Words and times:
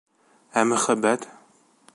Ә 0.61 0.63
мөхәббәт? 0.71 1.31